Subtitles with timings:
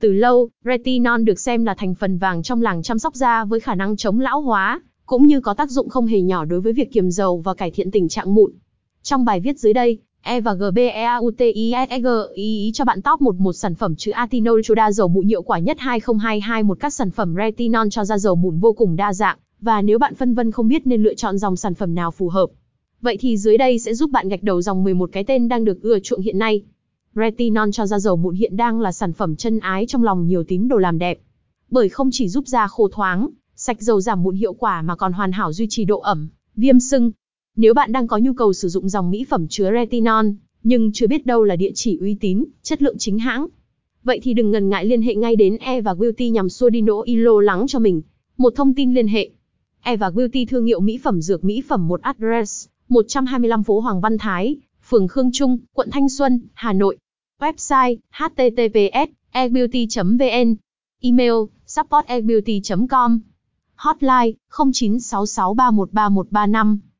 [0.00, 3.60] Từ lâu, retinol được xem là thành phần vàng trong làng chăm sóc da với
[3.60, 6.72] khả năng chống lão hóa, cũng như có tác dụng không hề nhỏ đối với
[6.72, 8.52] việc kiềm dầu và cải thiện tình trạng mụn.
[9.02, 13.74] Trong bài viết dưới đây, E và GBEAUTISEG ý, ý cho bạn top 11 sản
[13.74, 17.34] phẩm chứa atinol cho đa dầu mụn hiệu quả nhất 2022 một các sản phẩm
[17.36, 20.68] retinol cho da dầu mụn vô cùng đa dạng, và nếu bạn phân vân không
[20.68, 22.46] biết nên lựa chọn dòng sản phẩm nào phù hợp.
[23.00, 25.82] Vậy thì dưới đây sẽ giúp bạn gạch đầu dòng 11 cái tên đang được
[25.82, 26.62] ưa chuộng hiện nay.
[27.18, 30.44] Retinol cho da dầu mụn hiện đang là sản phẩm chân ái trong lòng nhiều
[30.44, 31.18] tín đồ làm đẹp.
[31.70, 35.12] Bởi không chỉ giúp da khô thoáng, sạch dầu giảm mụn hiệu quả mà còn
[35.12, 37.10] hoàn hảo duy trì độ ẩm, viêm sưng.
[37.56, 40.26] Nếu bạn đang có nhu cầu sử dụng dòng mỹ phẩm chứa retinol,
[40.62, 43.46] nhưng chưa biết đâu là địa chỉ uy tín, chất lượng chính hãng.
[44.04, 46.80] Vậy thì đừng ngần ngại liên hệ ngay đến E và Beauty nhằm xua đi
[46.80, 48.02] nỗi lo lắng cho mình.
[48.36, 49.30] Một thông tin liên hệ.
[49.82, 54.00] E và Beauty thương hiệu mỹ phẩm dược mỹ phẩm một address, 125 phố Hoàng
[54.00, 54.56] Văn Thái,
[54.88, 56.98] phường Khương Trung, quận Thanh Xuân, Hà Nội.
[57.40, 60.58] Website https ebeauty.vn
[61.04, 62.06] Email support
[62.88, 63.22] com
[63.76, 66.87] Hotline 0966313135.